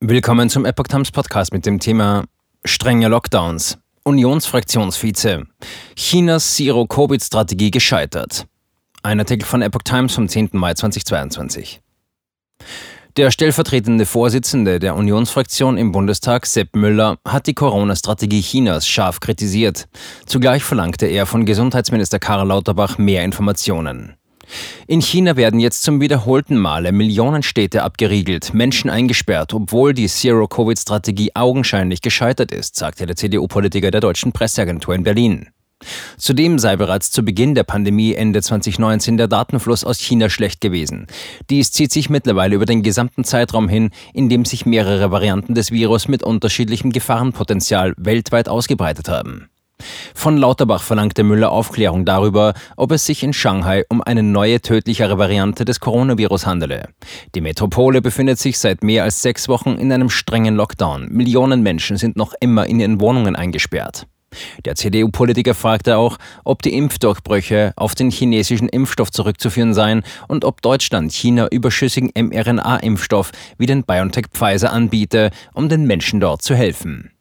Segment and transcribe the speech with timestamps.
[0.00, 2.24] Willkommen zum Epoch Times Podcast mit dem Thema
[2.66, 3.78] strenge Lockdowns.
[4.04, 5.44] Unionsfraktionsvize.
[5.96, 8.46] Chinas Zero-Covid-Strategie gescheitert.
[9.02, 10.50] Ein Artikel von Epoch Times vom 10.
[10.52, 11.80] Mai 2022.
[13.16, 19.88] Der stellvertretende Vorsitzende der Unionsfraktion im Bundestag, Sepp Müller, hat die Corona-Strategie Chinas scharf kritisiert.
[20.26, 24.18] Zugleich verlangte er von Gesundheitsminister Karl Lauterbach mehr Informationen.
[24.86, 31.32] In China werden jetzt zum wiederholten Male Millionen Städte abgeriegelt, Menschen eingesperrt, obwohl die Zero-Covid-Strategie
[31.34, 35.48] augenscheinlich gescheitert ist, sagte der CDU-Politiker der deutschen Presseagentur in Berlin.
[36.16, 41.06] Zudem sei bereits zu Beginn der Pandemie Ende 2019 der Datenfluss aus China schlecht gewesen.
[41.50, 45.70] Dies zieht sich mittlerweile über den gesamten Zeitraum hin, in dem sich mehrere Varianten des
[45.70, 49.50] Virus mit unterschiedlichem Gefahrenpotenzial weltweit ausgebreitet haben.
[50.16, 55.18] Von Lauterbach verlangte Müller Aufklärung darüber, ob es sich in Shanghai um eine neue tödlichere
[55.18, 56.88] Variante des Coronavirus handele.
[57.34, 61.08] Die Metropole befindet sich seit mehr als sechs Wochen in einem strengen Lockdown.
[61.12, 64.06] Millionen Menschen sind noch immer in ihren Wohnungen eingesperrt.
[64.64, 70.62] Der CDU-Politiker fragte auch, ob die Impfdurchbrüche auf den chinesischen Impfstoff zurückzuführen seien und ob
[70.62, 77.12] Deutschland China überschüssigen mRNA-Impfstoff wie den BioNTech Pfizer anbiete, um den Menschen dort zu helfen.